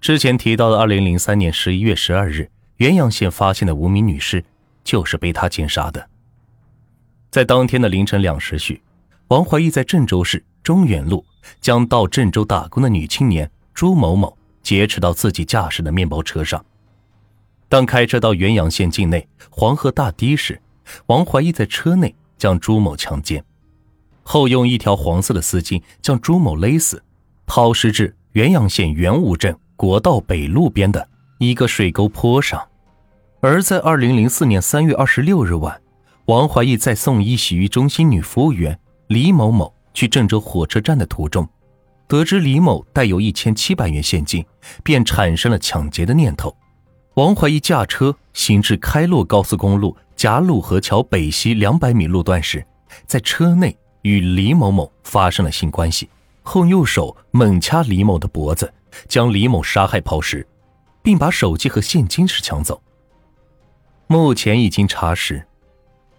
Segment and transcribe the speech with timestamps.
[0.00, 4.44] 之前提到的二零零三年十一月十二日原阳县发现的无名女尸，
[4.84, 6.08] 就是被他奸杀的。
[7.30, 8.80] 在当天的凌晨两时许，
[9.28, 11.24] 王怀义在郑州市中原路
[11.60, 16.64] 将到郑州打工的女青年朱某某劫持到自己驾驶的面包车上。
[17.68, 20.60] 当开车到原阳县境内黄河大堤时，
[21.06, 23.44] 王怀义在车内将朱某强奸，
[24.22, 27.02] 后用一条黄色的丝巾将朱某勒死，
[27.44, 31.08] 抛尸至原阳县元武镇国道北路边的
[31.38, 32.60] 一个水沟坡上。
[33.40, 35.80] 而在二零零四年三月二十六日晚。
[36.26, 41.48] 王怀义在送一洗浴中心女服务员李某某去郑州火车站的途中，
[42.06, 44.44] 得知李某带有一千七百元现金，
[44.82, 46.54] 便产生了抢劫的念头。
[47.14, 52.66] 王怀义驾车行至开洛高速公路贾鲁河桥北西两百米路段时，
[53.06, 56.10] 在车内与李某某发生了性关系，
[56.42, 58.70] 后右手猛掐李某的脖子，
[59.08, 60.46] 将李某杀害抛尸，
[61.02, 62.82] 并把手机和现金是抢走。
[64.06, 65.46] 目前已经查实。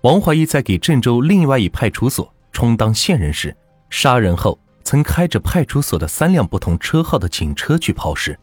[0.01, 3.55] 王怀义在给郑州另外一派出所充当线人时，
[3.89, 8.39] 杀人后曾开着派出所的三辆不同车号的警车去抛尸。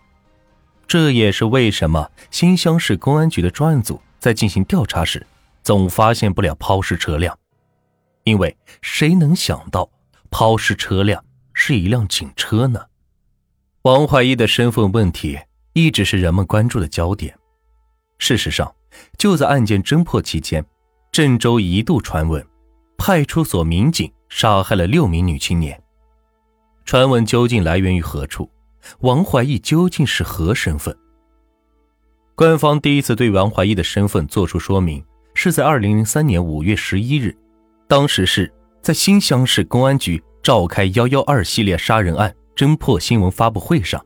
[0.86, 5.26] 这也是为什么新乡市公安局的专案组在进行调查时，
[5.62, 7.36] 总发现不了抛尸车辆，
[8.24, 9.88] 因为谁能想到
[10.30, 11.24] 抛尸车辆
[11.54, 12.80] 是一辆警车呢？
[13.86, 15.38] 王怀义的身份问题
[15.72, 17.32] 一直是人们关注的焦点。
[18.18, 18.74] 事实上，
[19.16, 20.66] 就在案件侦破期间。
[21.12, 22.44] 郑州一度传闻，
[22.98, 25.80] 派出所民警杀害了六名女青年。
[26.84, 28.50] 传闻究竟来源于何处？
[29.02, 30.92] 王怀义究竟是何身份？
[32.34, 35.00] 官方第一次对王怀义的身份作出说明，
[35.32, 37.32] 是在二零零三年五月十一日，
[37.86, 44.02] 当时是在新乡市公安局召开“幺幺二”系列杀人案侦破新闻发布会上，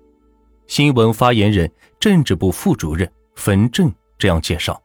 [0.67, 1.70] 新闻发言人、
[2.01, 4.83] 政治部副主任冯正这样介绍：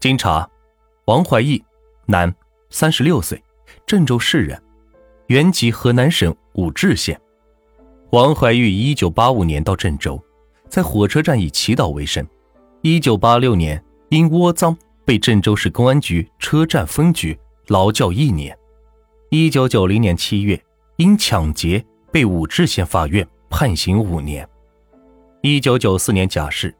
[0.00, 0.46] 经查。
[1.04, 1.62] 王怀义，
[2.06, 2.34] 男，
[2.68, 3.40] 三十六岁，
[3.86, 4.60] 郑州市人，
[5.28, 7.16] 原籍河南省武陟县。
[8.10, 10.20] 王怀玉一九八五年到郑州，
[10.68, 12.26] 在火车站以祈祷为生。
[12.82, 17.38] 一九八六年因窝赃被郑州市公安局车站分局
[17.68, 18.58] 劳教一年。
[19.30, 20.60] 一九九零年七月
[20.96, 24.48] 因抢劫被武陟县法院判刑五年。
[25.42, 26.74] 一九九四年假释，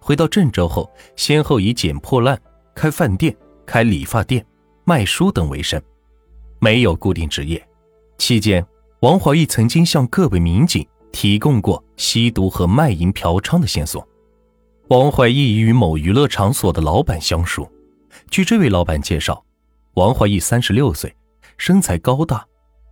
[0.00, 2.40] 回到郑州后，先后以捡破烂、
[2.74, 3.34] 开饭店。
[3.64, 4.44] 开理发店、
[4.84, 5.80] 卖书等为生，
[6.58, 7.64] 没有固定职业。
[8.18, 8.66] 期间，
[9.00, 14.06] 王怀义曾经向各位民警提供过吸毒和卖淫嫖娼的线索。
[14.88, 17.70] 王怀义与某娱乐场所的老板相熟。
[18.30, 19.42] 据这位老板介绍，
[19.94, 21.14] 王怀义三十六岁，
[21.56, 22.44] 身材高大，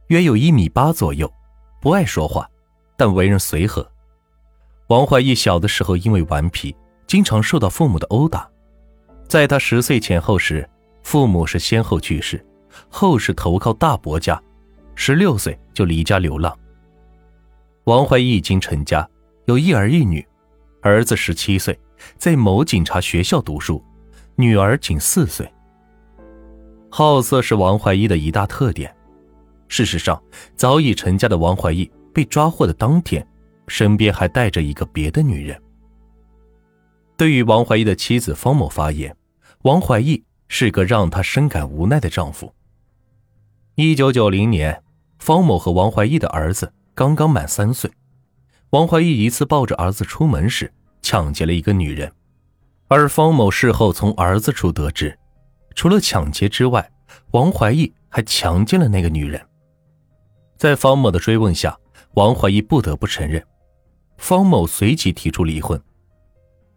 [0.06, 1.30] 约有一米八左右，
[1.80, 2.48] 不爱说话，
[2.96, 3.90] 但为人随和。
[4.88, 6.76] 王怀义小的时候因为顽皮，
[7.06, 8.48] 经常受到父母的殴打。
[9.26, 10.68] 在他十岁前后时，
[11.02, 12.44] 父母是先后去世，
[12.90, 14.40] 后是投靠大伯家，
[14.94, 16.54] 十六岁就离家流浪。
[17.84, 19.08] 王怀义已经成家，
[19.46, 20.26] 有一儿一女，
[20.82, 21.78] 儿子十七岁，
[22.18, 23.82] 在某警察学校读书，
[24.36, 25.50] 女儿仅四岁。
[26.90, 28.94] 好色是王怀义的一大特点。
[29.70, 30.22] 事实上，
[30.54, 33.26] 早已成家的王怀义被抓获的当天，
[33.68, 35.58] 身边还带着一个别的女人。
[37.16, 39.16] 对于王怀义的妻子方某发言。
[39.64, 42.50] 王怀义是个让他深感无奈的丈夫。
[43.74, 44.82] 一九九零年，
[45.18, 47.90] 方某和王怀义的儿子刚刚满三岁。
[48.70, 50.72] 王怀义一次抱着儿子出门时，
[51.02, 52.10] 抢劫了一个女人，
[52.88, 55.14] 而方某事后从儿子处得知，
[55.74, 56.90] 除了抢劫之外，
[57.32, 59.38] 王怀义还强奸了那个女人。
[60.60, 61.74] 在方某的追问下，
[62.16, 63.42] 王怀义不得不承认，
[64.18, 65.82] 方某随即提出离婚。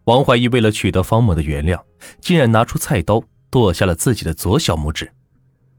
[0.04, 1.78] 王怀义为了取得方某的原谅，
[2.18, 5.12] 竟然拿出菜刀剁下了自己的左小拇指。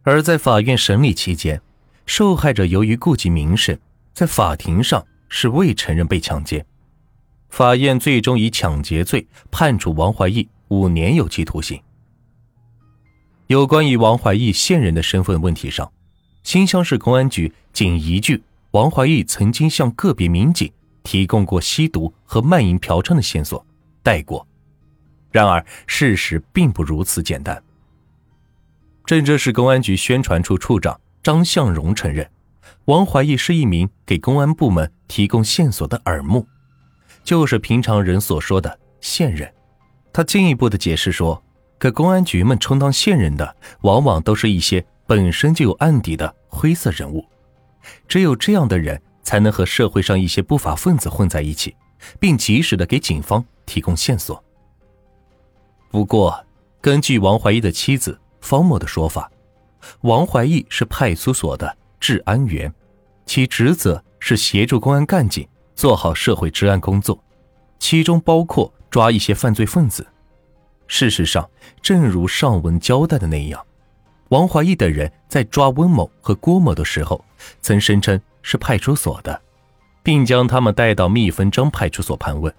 [0.04, 1.60] 而在法院审理期间，
[2.06, 3.76] 受害者由于顾及名声，
[4.14, 6.64] 在法庭上是未承认被强奸。
[7.50, 11.82] 法院最终以抢劫罪判处王怀义五年有期徒刑。
[13.48, 15.92] 有关于王怀义现任的身份问题上，
[16.46, 20.72] 新乡市公安局仅一句王怀义曾经向个别民警
[21.02, 23.66] 提供过吸毒和卖淫嫖娼的线索。
[24.04, 24.48] 带过，
[25.32, 27.62] 然而事实并不如此简单。
[29.08, 32.30] 郑州市公安局宣传处处长张向荣承认，
[32.86, 36.48] 王怀义是一名给公安部门提供线索的耳目，
[37.24, 39.52] 就是平常人所说的线人。
[40.14, 41.44] 他进一步的解释说，
[41.80, 47.26] 给公安局们充当线人的，往往都是一些本身就有案底的灰色人物，
[48.08, 51.76] 只有这样的人才能和社会上一些不法分子混在一起，
[52.20, 54.44] 并及时的给警方提供线索。
[55.92, 56.46] 不过，
[56.82, 59.32] 根据王怀义的妻子方某的说法，
[60.02, 62.74] 王怀义是派出所的治安员，
[63.26, 67.24] 其职责是协助公安干警做好社会治安工作，
[67.80, 70.06] 其中包括抓一些犯罪分子。
[70.88, 71.50] 事实上，
[71.82, 73.66] 正如上文交代的那样，
[74.36, 77.24] 王怀义等人在抓温某和郭某的时候，
[77.62, 79.42] 曾声称是派出所的，
[80.04, 82.54] 并将他们带到蜜蜂张派出所盘问。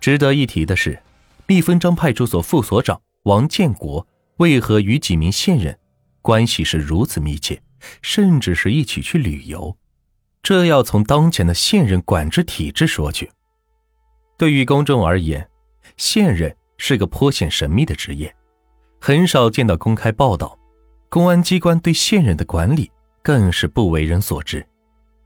[0.00, 1.02] 值得一提的是，
[1.46, 5.78] 蜜蜂张派出所副所长王建国为何与几名线人
[6.20, 7.58] 关系是如此密切，
[8.02, 9.74] 甚至是一起去旅游？
[10.42, 13.30] 这要从当前的线人管制体制说去。
[14.36, 15.48] 对于公众而言，
[15.96, 16.54] 线人。
[16.82, 18.34] 是个颇显神秘的职业，
[19.00, 20.56] 很少见到公开报道。
[21.08, 22.88] 公安机关对线人的管理
[23.22, 24.64] 更是不为人所知。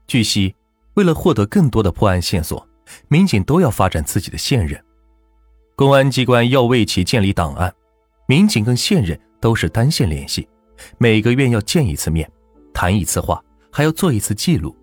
[0.07, 0.55] 据悉，
[0.95, 2.67] 为了获得更多的破案线索，
[3.09, 4.83] 民警都要发展自己的线人。
[5.77, 7.75] 公安机关要为其建立档案，
[8.27, 10.49] 民警跟线人都是单线联系，
[10.97, 12.31] 每个月要见一次面，
[12.73, 14.75] 谈一次话，还要做一次记录。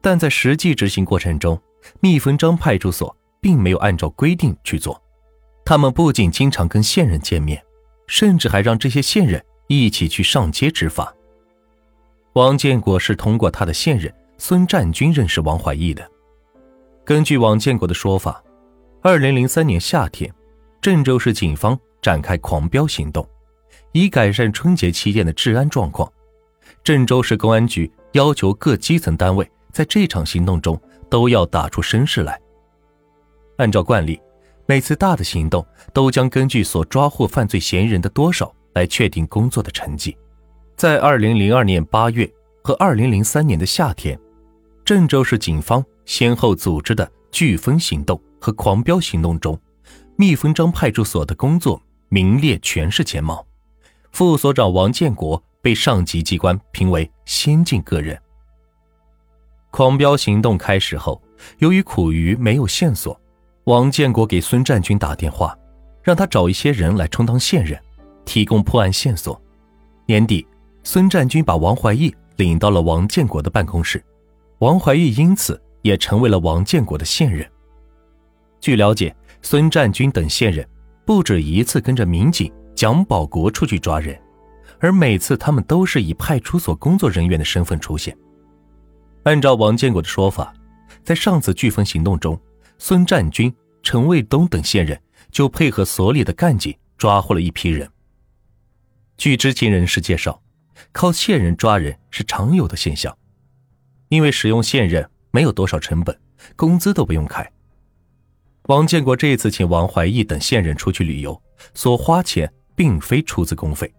[0.00, 1.60] 但在实际执行过程中，
[2.00, 5.02] 蜜蜂张派出所并没有按照规定去做。
[5.64, 7.63] 他们不仅经常跟线人见面，
[8.06, 11.14] 甚至还让这些线人一起去上街执法。
[12.34, 16.08] 王建国是通过他的线人孙占军认识王怀义的。
[17.04, 18.42] 根据王建国的说法，
[19.02, 20.32] 二零零三年夏天，
[20.80, 23.26] 郑州市警方展开狂飙行动，
[23.92, 26.10] 以改善春节期间的治安状况。
[26.82, 32.40] 郑州市公安局要求各基层单位在这场行动中都要打出声势来。
[33.58, 34.20] 按照惯例。
[34.66, 40.16] 每次大的行动都将根据所抓获犯罪嫌疑人的多少来确定工作的成绩。
[40.76, 42.28] 在二零零二年八月
[42.62, 44.18] 和二零零三年的夏天，
[44.84, 49.60] 郑州市警方先后组织的“飓风行动”和“狂飙行动”中，
[50.16, 53.46] 蜜蜂张派出所的工作名列全市前茅。
[54.12, 58.18] 副所长王建国被上级机关评为先进个人。
[59.70, 61.20] 狂飙行动开始后，
[61.58, 63.20] 由于苦于没有线索。
[63.64, 65.56] 王建国给孙占军打电话，
[66.02, 67.80] 让他找一些人来充当线人，
[68.26, 69.40] 提供破案线索。
[70.04, 70.46] 年底，
[70.82, 74.04] 孙占军把王怀义领到了王建国的办公室，
[74.58, 77.50] 王怀义因此也成为了王建国的线人。
[78.60, 80.68] 据了解，孙占军等线人
[81.06, 84.20] 不止一次跟着民警蒋保国出去抓人，
[84.78, 88.14] 而每次他们都是以派出所工作人员的身份出现。
[89.22, 90.52] 按照王建国的说法，
[91.02, 92.38] 在上次飓风行动中。
[92.78, 95.00] 孙占军、陈卫东等线人
[95.30, 97.88] 就配合所里的干警抓获了一批人。
[99.16, 100.42] 据知情人士介绍，
[100.90, 103.16] 靠线人抓人是常有的现象，
[104.08, 106.18] 因为使用线人没有多少成本，
[106.56, 107.48] 工资都不用开。
[108.64, 111.40] 王建国这次请王怀义等线人出去旅游，
[111.74, 113.94] 所花钱并非出自公费。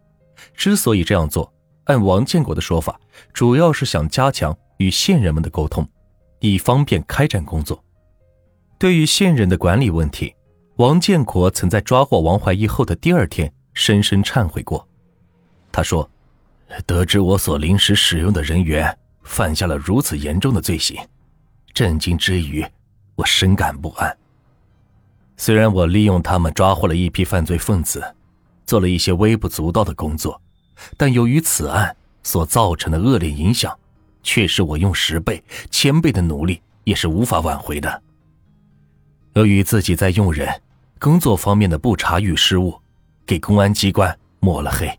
[0.54, 1.54] 之所以这样做，
[1.86, 3.00] 按王建国的说法，
[3.32, 5.88] 主要是想加强与线人们的沟通，
[6.40, 7.85] 以方便开展工作。
[8.78, 10.36] 对于线人的管理问题，
[10.76, 14.86] 王建国曾在抓获王怀义后的第二天深深忏悔过。
[15.72, 16.10] 他说
[16.86, 20.98] ：“得知我所临时使用的人员犯下了如此严重的罪行，
[21.74, 22.66] 震惊之余，
[23.16, 24.16] 我深感不安。
[25.38, 28.04] 虽然我利用他们抓获了一批犯罪分子，
[28.66, 30.42] 做了一些微不足道的工作，
[30.98, 33.78] 但由于此案所造成的恶劣影响，
[34.22, 38.04] 却是我用十倍、千倍的努力也是无法挽回的。”
[39.36, 40.50] 由于自己在用人、
[40.98, 42.80] 工作方面的不查与失误，
[43.26, 44.90] 给公安机关抹了黑，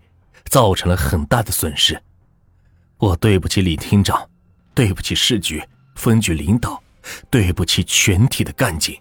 [0.45, 1.99] 造成了很大的损失。
[2.99, 4.29] 我对不起李厅长，
[4.75, 5.63] 对不起市局、
[5.95, 6.83] 分局领导，
[7.31, 8.95] 对不起全体的干警。